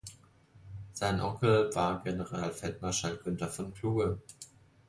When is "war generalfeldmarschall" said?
1.75-3.17